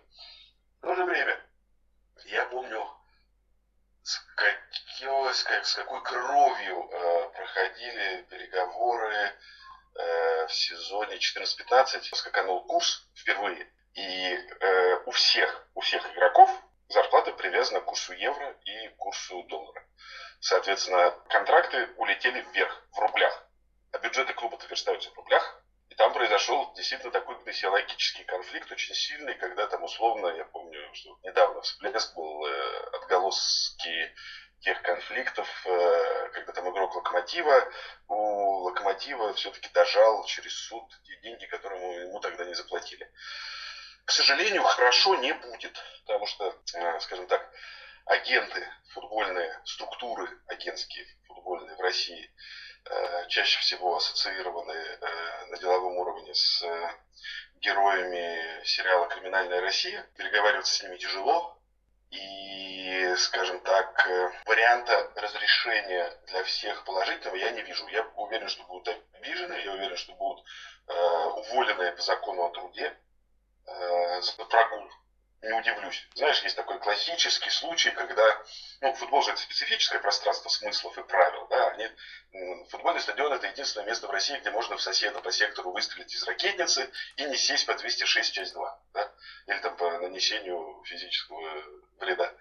В 0.80 0.88
то 0.88 0.96
же 0.96 1.06
время, 1.06 1.40
я 2.26 2.46
помню, 2.46 2.90
с, 4.04 4.20
какой, 4.36 5.34
с 5.64 5.76
какой 5.76 6.02
кровью 6.04 6.90
э, 6.92 7.30
проходили 7.36 8.26
переговоры 8.30 9.34
э, 9.96 10.48
в 10.48 10.54
сезоне 10.54 11.18
14-15, 11.18 12.16
скаканул 12.16 12.64
курс 12.66 13.08
впервые. 13.16 13.68
И 13.94 14.02
э, 14.02 15.04
у 15.06 15.12
всех, 15.12 15.68
у 15.76 15.82
всех 15.82 16.06
игроков 16.14 16.50
зарплата 16.90 17.32
привязана 17.34 17.82
к 17.82 17.86
курсу 17.86 18.14
евро 18.14 18.56
и 18.66 18.88
курсу 18.98 19.44
доллара. 19.44 19.86
Соответственно, 20.40 21.12
контракты 21.30 21.90
улетели 21.98 22.42
вверх, 22.42 22.84
в 22.94 23.00
рублях. 23.00 23.48
А 23.92 24.00
бюджеты 24.00 24.34
клуба-то 24.34 24.66
верстаются 24.68 25.12
в 25.12 25.16
рублях. 25.16 25.62
И 25.90 25.96
там 25.96 26.14
произошел 26.14 26.74
действительно 26.74 27.12
такой 27.12 27.38
гносеологический 27.44 28.24
конфликт, 28.24 28.72
очень 28.72 28.96
сильный, 28.96 29.36
когда 29.36 29.68
там 29.68 29.84
условно, 29.84 30.28
я 30.28 30.46
что 30.94 31.18
недавно 31.24 31.62
всплеск 31.62 32.16
был 32.16 32.46
э, 32.46 32.90
отголоски 32.94 34.16
тех 34.62 34.82
конфликтов, 34.82 35.48
э, 35.66 36.30
когда 36.34 36.54
там 36.54 36.70
игрок 36.72 36.96
Локомотива, 36.96 37.72
у 38.08 38.16
Локомотива 38.64 39.34
все-таки 39.34 39.70
дожал 39.74 40.24
через 40.26 40.54
суд 40.54 40.84
те 41.04 41.16
деньги, 41.18 41.46
которые 41.46 42.08
ему 42.08 42.20
тогда 42.20 42.46
не 42.46 42.54
заплатили. 42.54 43.12
К 44.06 44.12
сожалению, 44.12 44.64
хорошо 44.64 45.16
не 45.16 45.34
будет, 45.34 45.78
потому 46.06 46.26
что, 46.28 46.56
э, 46.74 47.00
скажем 47.00 47.28
так, 47.28 47.50
агенты 48.06 48.68
футбольные, 48.94 49.60
структуры 49.66 50.30
агентские 50.48 51.06
футбольные 51.28 51.76
в 51.76 51.82
России– 51.82 52.31
чаще 53.32 53.60
всего 53.60 53.96
ассоциированы 53.96 54.74
э, 54.74 55.46
на 55.48 55.58
деловом 55.58 55.98
уровне 55.98 56.34
с 56.36 56.62
э, 56.64 56.90
героями 57.62 58.64
сериала 58.66 59.08
«Криминальная 59.08 59.62
Россия». 59.62 60.06
Переговариваться 60.18 60.76
с 60.76 60.84
ними 60.84 60.98
тяжело. 60.98 61.58
И, 62.10 63.16
скажем 63.18 63.62
так, 63.62 64.06
варианта 64.46 65.12
разрешения 65.16 66.14
для 66.28 66.44
всех 66.44 66.84
положительного 66.84 67.38
я 67.38 67.52
не 67.52 67.62
вижу. 67.62 67.88
Я 67.88 68.04
уверен, 68.16 68.50
что 68.50 68.64
будут 68.64 69.02
обижены, 69.14 69.54
я 69.64 69.72
уверен, 69.72 69.96
что 69.96 70.14
будут 70.16 70.46
уволены 70.88 71.94
по 71.94 72.02
закону 72.02 72.44
о 72.44 72.50
труде 72.50 72.98
за 73.66 74.46
прогул 74.50 74.92
не 75.42 75.52
удивлюсь. 75.54 76.08
Знаешь, 76.16 76.42
есть 76.44 76.56
такой 76.56 76.78
классический 76.80 77.50
случай, 77.50 77.90
когда, 77.92 78.44
ну, 78.82 78.94
футбол 78.94 79.24
же 79.24 79.32
это 79.32 79.42
специфическое 79.42 80.00
пространство 80.00 80.50
смыслов 80.50 80.98
и 80.98 81.04
правил, 81.04 81.48
да, 81.50 81.70
они, 81.70 81.90
футбольный 82.70 83.02
стадион 83.02 83.34
это 83.34 83.48
единственное 83.48 83.88
место 83.88 84.08
в 84.08 84.12
России, 84.12 84.38
где 84.38 84.52
можно 84.52 84.78
в 84.78 84.82
соседа 84.82 85.20
по 85.20 85.32
сектору 85.32 85.72
выстрелить 85.72 86.14
из 86.14 86.24
ракетницы 86.24 86.92
и 87.16 87.26
не 87.26 87.36
сесть 87.36 87.66
по 87.66 87.74
206 87.74 88.34
часть 88.34 88.54
2, 88.54 88.80
да, 88.94 89.12
или 89.48 89.58
там 89.60 89.76
по 89.78 89.90
нанесению 90.00 90.84
физического 90.86 91.64
вреда. 92.00 92.32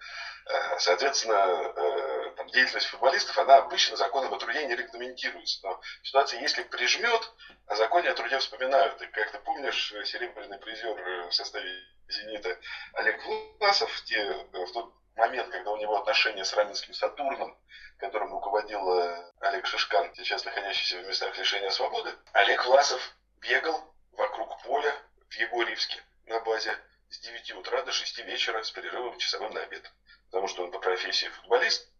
Э, 0.45 0.79
соответственно, 0.79 1.33
э, 1.33 2.10
деятельность 2.51 2.87
футболистов, 2.87 3.37
она 3.37 3.57
обычно 3.57 3.95
законом 3.97 4.33
о 4.33 4.37
труде 4.37 4.65
не 4.65 4.75
регламентируется. 4.75 5.59
Но 5.63 5.81
в 6.01 6.07
ситуации, 6.07 6.41
если 6.41 6.63
прижмет, 6.63 7.31
о 7.67 7.75
законе 7.75 8.09
о 8.09 8.13
труде 8.13 8.37
вспоминают. 8.39 9.01
И 9.01 9.07
как 9.07 9.31
ты 9.31 9.39
помнишь, 9.39 9.93
серебряный 10.05 10.59
призер 10.59 11.29
в 11.29 11.31
составе 11.31 11.71
«Зенита» 12.07 12.57
Олег 12.93 13.21
Власов 13.59 13.91
в, 13.91 14.03
те, 14.05 14.23
в 14.51 14.71
тот 14.73 14.93
момент, 15.15 15.49
когда 15.49 15.71
у 15.71 15.77
него 15.77 15.97
отношения 15.97 16.45
с 16.45 16.53
Раменским 16.53 16.93
Сатурном, 16.93 17.57
которым 17.97 18.31
руководил 18.31 18.99
э, 18.99 19.31
Олег 19.41 19.65
Шишкан, 19.65 20.13
сейчас 20.15 20.45
находящийся 20.45 21.01
в 21.01 21.07
местах 21.07 21.37
лишения 21.37 21.69
свободы, 21.69 22.13
Олег 22.33 22.65
Власов 22.65 23.15
бегал 23.39 23.93
вокруг 24.11 24.61
поля 24.63 24.93
в 25.29 25.35
Егорьевске 25.35 26.03
на 26.25 26.39
базе 26.39 26.75
с 27.09 27.19
9 27.19 27.55
утра 27.55 27.83
до 27.83 27.91
6 27.91 28.19
вечера 28.25 28.63
с 28.63 28.71
перерывом 28.71 29.17
часовым 29.17 29.53
на 29.53 29.61
обед. 29.61 29.91
Потому 30.29 30.47
что 30.47 30.63
он 30.63 30.71
по 30.71 30.79
профессии 30.79 31.27
футболист, 31.27 31.91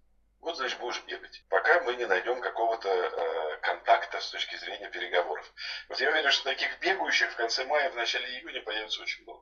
вот, 0.41 0.57
значит, 0.57 0.79
будешь 0.79 1.03
бегать. 1.07 1.43
Пока 1.49 1.81
мы 1.83 1.95
не 1.95 2.05
найдем 2.05 2.41
какого-то 2.41 2.89
э, 2.89 3.57
контакта 3.61 4.19
с 4.19 4.31
точки 4.31 4.55
зрения 4.55 4.89
переговоров. 4.89 5.45
Вот 5.87 5.99
я 6.01 6.09
уверен, 6.09 6.31
что 6.31 6.45
таких 6.45 6.79
бегающих 6.81 7.31
в 7.31 7.35
конце 7.35 7.65
мая, 7.65 7.91
в 7.91 7.95
начале 7.95 8.25
июня 8.25 8.61
появится 8.63 9.01
очень 9.03 9.23
много. 9.23 9.41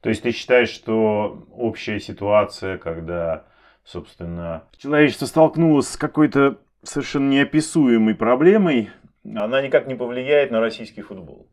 То 0.00 0.08
есть 0.08 0.22
ты 0.22 0.32
считаешь, 0.32 0.70
что 0.70 1.46
общая 1.52 2.00
ситуация, 2.00 2.78
когда, 2.78 3.46
собственно, 3.84 4.68
человечество 4.76 5.26
столкнулось 5.26 5.88
с 5.88 5.96
какой-то 5.96 6.58
совершенно 6.82 7.30
неописуемой 7.30 8.14
проблемой, 8.14 8.90
она 9.24 9.62
никак 9.62 9.86
не 9.86 9.94
повлияет 9.94 10.50
на 10.50 10.60
российский 10.60 11.02
футбол? 11.02 11.46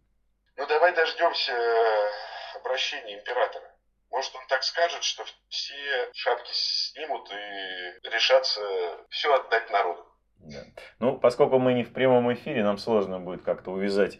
Ну, 0.56 0.66
давай 0.66 0.96
дождемся 0.96 1.52
э, 1.52 2.58
обращения 2.60 3.20
императора. 3.20 3.66
Может, 4.12 4.36
он 4.36 4.48
так 4.48 4.64
скажет, 4.64 5.04
что 5.04 5.24
все 5.50 6.10
шапки 6.14 6.50
снимут 6.54 7.30
и 7.32 8.10
решатся 8.10 8.62
все 9.10 9.34
отдать 9.34 9.70
народу. 9.70 10.06
Да. 10.40 10.60
Ну, 11.00 11.18
поскольку 11.18 11.60
мы 11.60 11.74
не 11.74 11.84
в 11.84 11.94
прямом 11.94 12.34
эфире, 12.34 12.64
нам 12.64 12.78
сложно 12.78 13.20
будет 13.20 13.44
как-то 13.44 13.72
увязать 13.72 14.20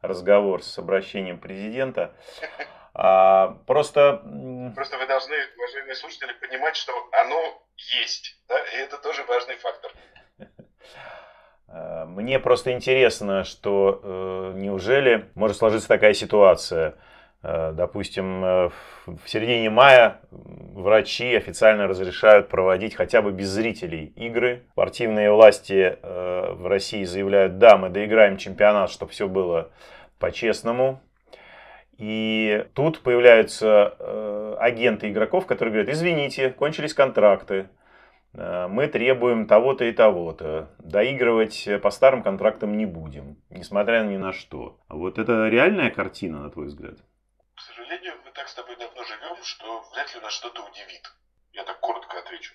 разговор 0.00 0.62
с 0.62 0.78
обращением 0.78 1.38
президента. 1.38 2.14
А, 3.00 3.58
просто... 3.68 4.24
Просто 4.74 4.98
вы 4.98 5.06
должны, 5.06 5.36
уважаемые 5.56 5.94
слушатели, 5.94 6.32
понимать, 6.32 6.74
что 6.74 6.92
оно 7.12 7.62
есть. 7.76 8.36
Да? 8.48 8.58
И 8.58 8.76
это 8.78 8.98
тоже 8.98 9.22
важный 9.24 9.54
фактор. 9.56 9.92
А, 11.70 12.06
мне 12.06 12.40
просто 12.40 12.72
интересно, 12.72 13.44
что 13.44 14.00
э, 14.02 14.52
неужели 14.56 15.30
может 15.34 15.58
сложиться 15.58 15.86
такая 15.86 16.14
ситуация, 16.14 16.96
допустим, 17.42 18.44
э, 18.44 18.70
в 19.06 19.20
середине 19.26 19.70
мая 19.70 20.20
врачи 20.30 21.36
официально 21.36 21.86
разрешают 21.86 22.48
проводить 22.48 22.96
хотя 22.96 23.22
бы 23.22 23.30
без 23.30 23.48
зрителей 23.48 24.12
игры. 24.16 24.64
Спортивные 24.72 25.30
власти 25.30 25.98
э, 26.02 26.52
в 26.54 26.66
России 26.66 27.04
заявляют, 27.04 27.58
да, 27.58 27.76
мы 27.76 27.90
доиграем 27.90 28.38
чемпионат, 28.38 28.90
чтобы 28.90 29.12
все 29.12 29.28
было 29.28 29.70
по-честному. 30.18 31.00
И 31.96 32.66
тут 32.74 33.00
появляются 33.00 34.56
агенты 34.60 35.10
игроков, 35.10 35.46
которые 35.46 35.72
говорят, 35.72 35.92
извините, 35.92 36.50
кончились 36.50 36.94
контракты, 36.94 37.66
мы 38.32 38.86
требуем 38.86 39.46
того-то 39.46 39.84
и 39.84 39.90
того-то. 39.90 40.70
Доигрывать 40.78 41.68
по 41.82 41.90
старым 41.90 42.22
контрактам 42.22 42.76
не 42.76 42.86
будем, 42.86 43.36
несмотря 43.50 44.04
ни 44.04 44.16
на 44.16 44.32
что. 44.32 44.78
Вот 44.88 45.18
это 45.18 45.48
реальная 45.48 45.90
картина, 45.90 46.40
на 46.40 46.50
твой 46.50 46.66
взгляд? 46.66 46.98
Сожалению, 47.88 48.20
мы 48.24 48.30
так 48.32 48.48
с 48.48 48.54
тобой 48.54 48.76
давно 48.76 49.02
живем, 49.04 49.42
что 49.42 49.80
вряд 49.92 50.14
ли 50.14 50.20
нас 50.20 50.32
что-то 50.34 50.62
удивит. 50.62 51.10
Я 51.52 51.64
так 51.64 51.80
коротко 51.80 52.18
отвечу. 52.18 52.54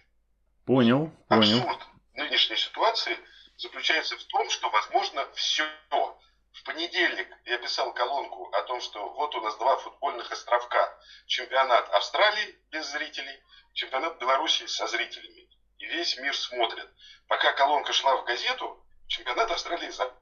Понял, 0.66 1.12
понял. 1.28 1.58
Абсурд 1.58 1.88
нынешней 2.14 2.56
ситуации 2.56 3.18
заключается 3.58 4.16
в 4.16 4.24
том, 4.26 4.50
что 4.52 4.70
возможно 4.70 5.28
все. 5.34 5.68
В 5.90 6.64
понедельник 6.66 7.28
я 7.46 7.58
писал 7.58 7.94
колонку 7.94 8.48
о 8.54 8.62
том, 8.64 8.80
что 8.80 9.10
вот 9.14 9.34
у 9.36 9.42
нас 9.42 9.58
два 9.58 9.76
футбольных 9.78 10.32
островка. 10.32 11.00
Чемпионат 11.26 11.90
Австралии 11.90 12.56
без 12.70 12.86
зрителей, 12.92 13.42
чемпионат 13.74 14.20
Беларуси 14.20 14.68
со 14.68 14.86
зрителями. 14.86 15.50
И 15.80 15.86
весь 15.88 16.16
мир 16.18 16.36
смотрит. 16.36 16.88
Пока 17.28 17.54
колонка 17.54 17.92
шла 17.92 18.18
в 18.18 18.26
газету, 18.26 18.86
чемпионат 19.08 19.50
Австралии 19.50 19.90
за 19.90 20.14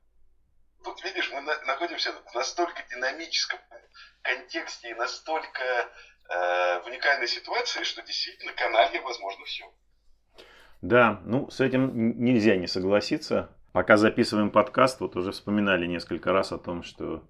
Тут, 0.83 1.03
видишь, 1.03 1.31
мы 1.31 1.41
на, 1.41 1.53
находимся 1.65 2.11
в 2.11 2.35
настолько 2.35 2.83
динамическом 2.89 3.59
контексте 4.21 4.91
и 4.91 4.93
настолько 4.93 5.63
э, 5.63 6.81
в 6.81 6.87
уникальной 6.87 7.27
ситуации, 7.27 7.83
что 7.83 8.01
действительно 8.01 8.53
каналье 8.53 9.01
возможно 9.01 9.45
все. 9.45 9.65
Да, 10.81 11.21
ну 11.25 11.49
с 11.51 11.59
этим 11.59 12.19
нельзя 12.23 12.55
не 12.55 12.67
согласиться. 12.67 13.55
Пока 13.71 13.97
записываем 13.97 14.51
подкаст, 14.51 14.99
вот 14.99 15.15
уже 15.15 15.31
вспоминали 15.31 15.85
несколько 15.85 16.33
раз 16.33 16.51
о 16.51 16.57
том, 16.57 16.83
что 16.83 17.23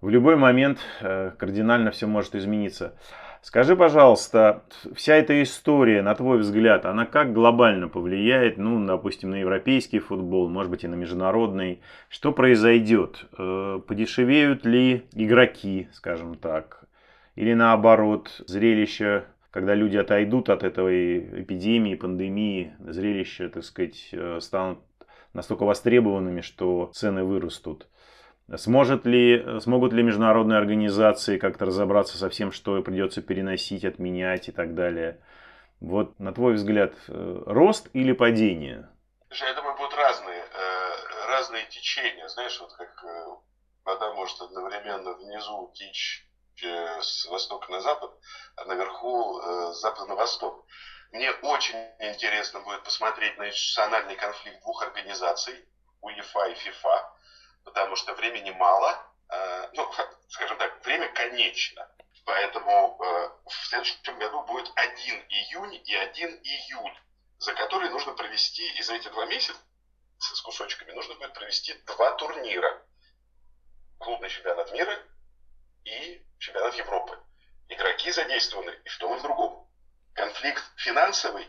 в 0.00 0.08
любой 0.08 0.36
момент 0.36 0.78
э, 1.00 1.32
кардинально 1.38 1.90
все 1.90 2.06
может 2.06 2.34
измениться. 2.34 2.96
Скажи, 3.40 3.76
пожалуйста, 3.76 4.64
вся 4.94 5.14
эта 5.14 5.42
история, 5.42 6.02
на 6.02 6.14
твой 6.14 6.38
взгляд, 6.38 6.84
она 6.84 7.06
как 7.06 7.32
глобально 7.32 7.88
повлияет, 7.88 8.58
ну, 8.58 8.84
допустим, 8.84 9.30
на 9.30 9.36
европейский 9.36 10.00
футбол, 10.00 10.48
может 10.48 10.70
быть, 10.70 10.84
и 10.84 10.88
на 10.88 10.96
международный? 10.96 11.80
Что 12.08 12.32
произойдет? 12.32 13.26
Э, 13.38 13.80
подешевеют 13.86 14.66
ли 14.66 15.04
игроки, 15.12 15.88
скажем 15.92 16.34
так? 16.34 16.84
Или 17.36 17.54
наоборот, 17.54 18.42
зрелище, 18.48 19.24
когда 19.52 19.74
люди 19.74 19.96
отойдут 19.96 20.50
от 20.50 20.64
этой 20.64 21.42
эпидемии, 21.42 21.94
пандемии, 21.94 22.72
зрелища, 22.80 23.48
так 23.48 23.62
сказать, 23.62 24.08
э, 24.12 24.40
станут 24.40 24.80
настолько 25.32 25.64
востребованными, 25.64 26.40
что 26.40 26.90
цены 26.92 27.22
вырастут? 27.22 27.86
Сможет 28.56 29.04
ли, 29.04 29.60
смогут 29.60 29.92
ли 29.92 30.02
международные 30.02 30.56
организации 30.56 31.36
как-то 31.36 31.66
разобраться 31.66 32.16
со 32.16 32.30
всем, 32.30 32.50
что 32.50 32.80
придется 32.82 33.20
переносить, 33.20 33.84
отменять 33.84 34.48
и 34.48 34.52
так 34.52 34.74
далее? 34.74 35.20
Вот, 35.80 36.18
на 36.18 36.32
твой 36.32 36.54
взгляд, 36.54 36.94
э, 37.08 37.42
рост 37.46 37.88
или 37.92 38.12
падение? 38.12 38.88
Я 39.30 39.52
думаю, 39.52 39.76
будут 39.76 39.94
разные, 39.94 40.40
э, 40.40 41.26
разные 41.28 41.66
течения. 41.66 42.26
Знаешь, 42.28 42.58
вот 42.60 42.72
как 42.72 43.04
э, 43.04 43.26
вода 43.84 44.14
может 44.14 44.40
одновременно 44.40 45.12
внизу 45.12 45.70
течь 45.74 46.24
с 47.00 47.26
востока 47.26 47.70
на 47.70 47.80
запад, 47.80 48.10
а 48.56 48.64
наверху 48.64 49.40
с 49.72 49.80
запада 49.80 50.06
на 50.06 50.16
восток. 50.16 50.66
Мне 51.12 51.30
очень 51.30 51.78
интересно 52.00 52.58
будет 52.62 52.82
посмотреть 52.82 53.38
на 53.38 53.46
институциональный 53.46 54.16
конфликт 54.16 54.60
двух 54.62 54.82
организаций, 54.82 55.54
УЕФА 56.00 56.48
и 56.48 56.54
ФИФА 56.54 57.12
потому 57.68 57.96
что 57.96 58.14
времени 58.14 58.50
мало, 58.50 58.98
э, 59.28 59.68
ну, 59.74 59.90
скажем 60.28 60.56
так, 60.56 60.84
время 60.84 61.08
конечно. 61.12 61.86
Поэтому 62.24 62.98
э, 63.00 63.30
в 63.46 63.66
следующем 63.68 64.18
году 64.18 64.42
будет 64.42 64.70
1 64.74 65.24
июнь 65.28 65.82
и 65.84 65.94
1 65.94 66.40
июль, 66.42 66.98
за 67.38 67.52
который 67.54 67.90
нужно 67.90 68.14
провести, 68.14 68.66
и 68.78 68.82
за 68.82 68.94
эти 68.94 69.08
два 69.08 69.26
месяца 69.26 69.58
с 70.18 70.40
кусочками 70.40 70.92
нужно 70.92 71.14
будет 71.16 71.34
провести 71.34 71.74
два 71.86 72.12
турнира. 72.12 72.82
Клубный 73.98 74.28
чемпионат 74.30 74.72
мира 74.72 74.98
и 75.84 76.22
чемпионат 76.38 76.74
Европы. 76.74 77.18
Игроки 77.68 78.10
задействованы 78.10 78.78
и 78.84 78.88
в 78.88 78.98
том, 78.98 79.14
и 79.14 79.18
в 79.18 79.22
другом. 79.22 79.68
Конфликт 80.14 80.64
финансовый 80.76 81.46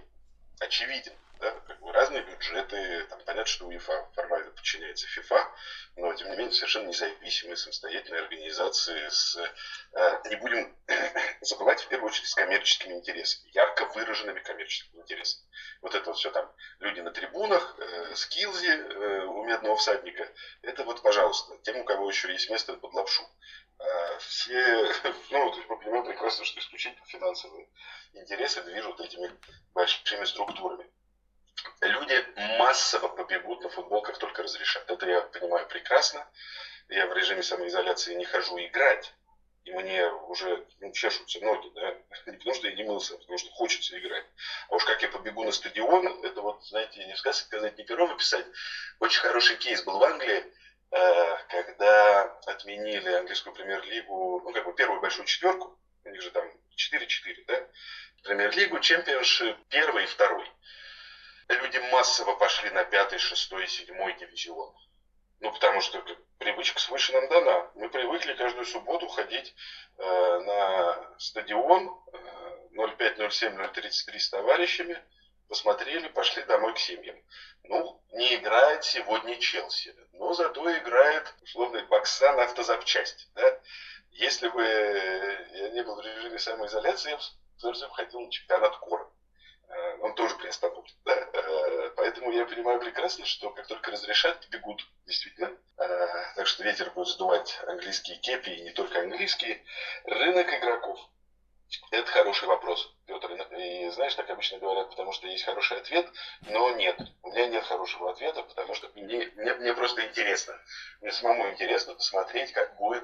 очевиден. 0.60 1.14
Да? 1.40 1.52
Как 1.68 1.80
бы 1.80 1.94
разные 1.94 2.22
бюджеты, 2.24 3.06
там, 3.06 3.20
понятно, 3.24 3.46
что 3.46 3.66
УЕФА 3.68 4.10
формально 4.14 4.52
подчиняется 4.52 5.08
ФИФА, 5.08 5.52
но 5.96 6.14
тем 6.14 6.32
не 6.32 6.36
менее 6.36 6.52
совершенно 6.52 6.88
независимые, 6.88 7.56
самостоятельные 7.56 8.24
организации 8.24 9.08
с, 9.08 9.38
э, 9.38 10.22
не 10.30 10.36
будем 10.36 10.76
забывать 11.42 11.82
в 11.82 11.88
первую 11.88 12.10
очередь 12.10 12.28
с 12.28 12.36
коммерческими 12.36 12.96
интересами, 12.96 13.52
ярко 13.54 13.86
выраженными 13.86 14.42
коммерческими 14.42 15.00
интересами. 15.00 15.48
Вот 15.82 15.96
это 15.96 16.08
вот 16.08 16.18
все 16.18 16.30
там 16.30 16.52
люди 16.80 17.00
на 17.00 17.12
трибунах, 17.12 17.76
э, 17.80 18.16
скилзи 18.16 18.68
э, 18.68 19.24
у 19.24 19.46
медного 19.46 19.78
всадника, 19.78 20.30
это 20.62 20.84
вот, 20.84 21.02
пожалуйста, 21.02 21.58
тем, 21.64 21.78
у 21.78 21.86
кого 21.86 22.10
еще 22.10 22.30
есть 22.34 22.50
место 22.50 22.74
под 22.74 22.94
лапшу. 22.94 23.24
Э, 23.80 24.18
все, 24.20 24.94
ну, 25.32 25.52
то 25.52 25.56
есть 25.56 25.70
мы 25.70 25.80
понимаем 25.80 26.04
прекрасно, 26.04 26.44
что 26.44 26.60
исключительно 26.60 27.06
финансовые 27.06 27.70
интересы 28.12 28.62
движут 28.64 29.00
этими 29.00 29.32
большими 29.74 30.26
структурами 30.26 30.86
люди 31.82 32.26
массово 32.58 33.08
побегут 33.08 33.62
на 33.62 33.70
футбол, 33.70 34.02
как 34.02 34.18
только 34.18 34.44
разрешат. 34.44 34.90
Это 34.90 35.08
я 35.08 35.22
понимаю 35.22 35.68
прекрасно. 35.68 36.28
Я 36.90 37.08
в 37.08 37.14
режиме 37.14 37.44
самоизоляции 37.44 38.16
не 38.16 38.26
хожу 38.26 38.58
играть. 38.60 39.14
И 39.66 39.72
мне 39.72 40.08
уже 40.08 40.66
ну, 40.80 40.92
чешутся 40.94 41.40
ноги, 41.42 41.70
да, 41.76 41.96
не 42.26 42.38
потому 42.38 42.56
что 42.56 42.68
я 42.68 42.76
не 42.76 42.84
мылся, 42.84 43.14
а 43.14 43.18
потому 43.18 43.38
что 43.38 43.52
хочется 43.52 44.00
играть. 44.00 44.26
А 44.70 44.76
уж 44.76 44.86
как 44.86 45.02
я 45.02 45.10
побегу 45.10 45.44
на 45.44 45.52
стадион, 45.52 46.24
это 46.24 46.42
вот, 46.42 46.64
знаете, 46.66 47.06
не 47.06 47.16
сказать, 47.16 47.36
сказать, 47.36 47.78
не 47.78 47.84
пером 47.84 48.12
описать. 48.12 48.46
Очень 49.00 49.22
хороший 49.22 49.58
кейс 49.58 49.84
был 49.84 50.00
в 50.00 50.04
Англии, 50.04 50.44
э, 50.92 51.38
когда 51.50 52.24
отменили 52.48 53.10
английскую 53.12 53.54
премьер-лигу, 53.54 54.42
ну, 54.44 54.54
как 54.54 54.66
бы 54.66 54.74
первую 54.74 55.02
большую 55.02 55.26
четверку, 55.26 55.78
у 56.06 56.10
них 56.10 56.22
же 56.22 56.32
там 56.32 56.50
4-4, 56.76 57.44
да, 57.46 57.68
премьер-лигу, 58.24 58.80
чемпионшип 58.80 59.58
первый 59.70 60.06
и 60.06 60.08
второй 60.08 60.50
люди 61.56 61.78
массово 61.92 62.36
пошли 62.36 62.70
на 62.72 62.84
пятый, 62.86 63.20
шестой, 63.20 63.68
седьмой 63.68 64.14
дивизион. 64.14 64.74
Ну, 65.42 65.52
потому 65.54 65.82
что 65.82 66.04
привычка 66.38 66.80
свыше 66.80 67.14
нам 67.14 67.30
дана. 67.30 67.72
Мы 67.76 67.90
привыкли 67.90 68.34
каждую 68.34 68.66
субботу 68.66 69.08
ходить 69.08 69.56
э, 69.98 70.40
на 70.40 71.16
стадион 71.18 71.98
э, 72.14 72.88
05, 72.98 73.32
07, 73.32 73.68
033 73.74 74.20
с 74.20 74.30
товарищами, 74.30 75.02
посмотрели, 75.48 76.08
пошли 76.10 76.44
домой 76.44 76.74
к 76.74 76.80
семьям. 76.80 77.16
Ну, 77.64 78.02
не 78.12 78.36
играет 78.36 78.84
сегодня 78.84 79.38
Челси, 79.38 79.96
но 80.14 80.34
зато 80.34 80.78
играет 80.78 81.34
условный 81.42 81.86
Баксан 81.86 82.40
автозапчасть. 82.40 83.30
Да? 83.36 83.60
Если 84.12 84.50
бы 84.50 84.64
я 84.64 85.70
не 85.70 85.84
был 85.84 85.96
в 85.96 86.06
режиме 86.06 86.38
самоизоляции, 86.38 87.12
я 87.12 87.18
бы 87.18 87.94
ходил 87.94 88.20
на 88.22 88.32
чемпионат 88.32 88.78
Кора. 88.78 89.08
Э, 89.70 89.98
он 90.02 90.16
тоже 90.16 90.36
приостановлен. 90.36 90.96
Да? 91.06 91.29
Поэтому 92.00 92.32
я 92.32 92.46
понимаю 92.46 92.80
прекрасно, 92.80 93.26
что 93.26 93.50
как 93.50 93.68
только 93.68 93.92
разрешат, 93.92 94.48
бегут, 94.48 94.88
действительно. 95.06 95.52
Э, 95.78 96.34
так 96.38 96.48
что 96.48 96.64
ветер 96.64 96.90
будет 96.92 97.10
сдувать 97.10 97.60
английские 97.68 98.16
кепи, 98.20 98.52
и 98.52 98.62
не 98.62 98.72
только 98.72 99.02
английские. 99.02 99.62
Рынок 100.06 100.48
игроков. 100.48 100.98
Это 101.92 102.10
хороший 102.10 102.48
вопрос, 102.48 102.90
Петр. 103.06 103.34
И 103.34 103.90
знаешь, 103.90 104.16
так 104.16 104.30
обычно 104.30 104.60
говорят, 104.60 104.90
потому 104.90 105.12
что 105.12 105.28
есть 105.28 105.44
хороший 105.44 105.78
ответ, 105.78 106.10
но 106.44 106.72
нет. 106.72 106.98
У 107.22 107.32
меня 107.32 107.48
нет 107.48 107.66
хорошего 107.66 108.12
ответа, 108.12 108.44
потому 108.44 108.74
что 108.76 108.90
мне, 108.96 109.30
мне, 109.36 109.54
мне 109.56 109.74
просто 109.74 110.06
интересно. 110.06 110.58
Мне 111.02 111.12
самому 111.12 111.50
интересно 111.50 111.96
посмотреть, 111.96 112.54
как 112.54 112.78
будет 112.78 113.04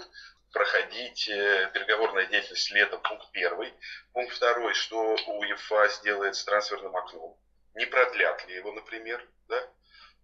проходить 0.53 1.27
э, 1.27 1.69
переговорная 1.73 2.27
деятельность 2.27 2.71
летом, 2.71 3.01
пункт 3.01 3.29
первый. 3.34 3.73
Пункт 4.13 4.34
второй, 4.34 4.73
что 4.73 5.17
УЕФА 5.27 5.89
сделает 5.89 6.38
с 6.38 6.45
трансферным 6.45 6.95
окном. 6.95 7.38
Не 7.75 7.85
продлят 7.85 8.47
ли 8.47 8.55
его, 8.55 8.71
например, 8.71 9.25
да? 9.47 9.69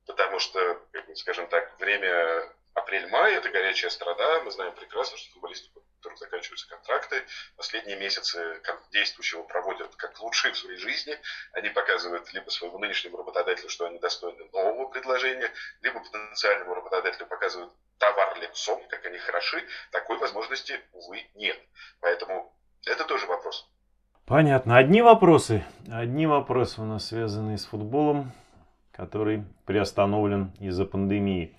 Потому 0.06 0.40
что, 0.40 0.82
скажем 1.16 1.48
так, 1.48 1.78
время 1.80 2.50
апрель-май– 2.74 3.34
это 3.36 3.50
горячая 3.50 3.92
страда. 3.92 4.42
Мы 4.44 4.52
знаем 4.52 4.74
прекрасно, 4.74 5.18
что 5.18 5.32
футболисты, 5.34 5.70
у 5.76 6.16
заканчиваются 6.16 6.68
контракты, 6.68 7.24
последние 7.58 7.98
месяцы 7.98 8.62
действующего 8.92 9.44
проводят 9.44 9.96
как 9.98 10.20
лучшие 10.20 10.54
в 10.54 10.58
своей 10.58 10.78
жизни. 10.78 11.20
Они 11.52 11.70
показывают 11.70 12.32
либо 12.34 12.50
своему 12.50 12.80
нынешнему 12.80 13.18
работодателю, 13.18 13.70
что 13.70 13.86
они 13.86 14.00
достойны 14.00 14.46
нового 14.52 14.90
предложения, 14.90 15.52
либо 15.82 16.00
потенциальному 16.00 16.74
работодателю 16.74 17.28
показывают 17.28 17.74
товар 18.00 18.40
лицом, 18.40 18.88
как 18.88 19.06
они 19.06 19.18
хороши. 19.20 19.68
Такой 19.92 20.18
возможности, 20.18 20.82
увы, 20.94 21.30
нет. 21.36 21.60
Поэтому 22.00 22.58
это 22.86 23.04
тоже 23.04 23.28
вопрос. 23.28 23.70
Понятно. 24.32 24.78
Одни 24.78 25.02
вопросы. 25.02 25.62
Одни 25.90 26.26
вопросы 26.26 26.82
у 26.82 26.86
нас 26.86 27.08
связаны 27.08 27.58
с 27.58 27.66
футболом, 27.66 28.32
который 28.94 29.44
приостановлен 29.66 30.52
из-за 30.58 30.86
пандемии. 30.86 31.52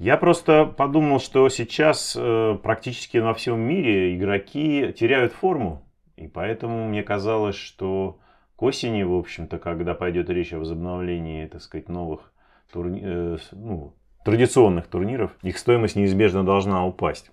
Я 0.00 0.16
просто 0.16 0.64
подумал, 0.64 1.20
что 1.20 1.48
сейчас 1.48 2.16
э, 2.18 2.58
практически 2.64 3.18
во 3.18 3.32
всем 3.32 3.60
мире 3.60 4.16
игроки 4.16 4.92
теряют 4.98 5.32
форму. 5.32 5.84
И 6.16 6.26
поэтому 6.26 6.88
мне 6.88 7.04
казалось, 7.04 7.54
что 7.54 8.18
к 8.56 8.62
осени, 8.64 9.04
в 9.04 9.14
общем-то, 9.14 9.60
когда 9.60 9.94
пойдет 9.94 10.28
речь 10.30 10.52
о 10.52 10.58
возобновлении, 10.58 11.46
так 11.46 11.62
сказать, 11.62 11.88
новых 11.88 12.32
турни... 12.72 13.02
э, 13.04 13.38
ну, 13.52 13.94
традиционных 14.24 14.88
турниров, 14.88 15.30
их 15.42 15.56
стоимость 15.56 15.94
неизбежно 15.94 16.44
должна 16.44 16.84
упасть. 16.84 17.30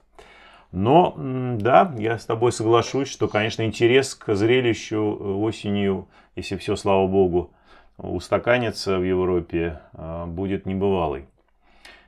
Но, 0.72 1.16
да, 1.18 1.94
я 1.98 2.18
с 2.18 2.26
тобой 2.26 2.52
соглашусь, 2.52 3.08
что, 3.08 3.28
конечно, 3.28 3.64
интерес 3.64 4.16
к 4.16 4.36
зрелищу 4.36 4.98
э, 4.98 5.34
осенью, 5.36 6.08
если 6.36 6.58
все, 6.58 6.76
слава 6.76 7.08
богу, 7.08 7.52
устаканится 7.98 8.98
в 8.98 9.04
Европе, 9.04 9.80
э, 9.94 10.26
будет 10.26 10.66
небывалый. 10.66 11.26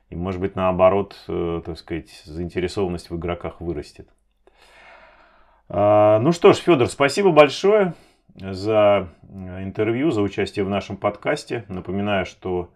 И, 0.10 0.16
может 0.16 0.42
быть, 0.42 0.56
наоборот, 0.56 1.16
э, 1.28 1.62
так 1.66 1.78
сказать, 1.78 2.10
заинтересованность 2.26 3.10
в 3.10 3.18
игроках 3.18 3.62
вырастет. 3.62 4.10
А, 5.70 6.20
ну 6.20 6.32
что 6.32 6.54
ж, 6.54 6.58
Федор, 6.58 6.88
спасибо 6.88 7.32
большое 7.32 7.94
за 8.36 9.10
э, 9.22 9.64
интервью, 9.64 10.10
за 10.12 10.22
участие 10.22 10.66
в 10.66 10.70
нашем 10.70 10.98
подкасте. 10.98 11.66
Напоминаю, 11.68 12.26
что 12.26 12.72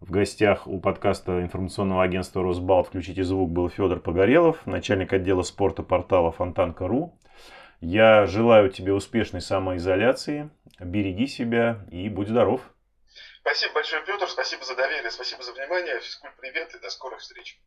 в 0.00 0.10
гостях 0.10 0.66
у 0.66 0.80
подкаста 0.80 1.42
информационного 1.42 2.02
агентства 2.02 2.42
«Росбалт» 2.42 2.88
«Включите 2.88 3.22
звук» 3.22 3.50
был 3.50 3.68
Федор 3.68 4.00
Погорелов, 4.00 4.66
начальник 4.66 5.12
отдела 5.12 5.42
спорта 5.42 5.82
портала 5.82 6.32
Фонтанка.ру. 6.32 7.18
Я 7.80 8.26
желаю 8.26 8.70
тебе 8.70 8.92
успешной 8.94 9.42
самоизоляции, 9.42 10.50
береги 10.78 11.26
себя 11.26 11.84
и 11.90 12.08
будь 12.08 12.28
здоров. 12.28 12.62
Спасибо 13.40 13.74
большое, 13.74 14.02
Петр. 14.04 14.26
Спасибо 14.28 14.64
за 14.64 14.74
доверие, 14.74 15.10
спасибо 15.10 15.42
за 15.42 15.52
внимание. 15.52 16.00
Физкульт, 16.00 16.34
привет 16.40 16.74
и 16.74 16.78
до 16.78 16.90
скорых 16.90 17.20
встреч. 17.20 17.60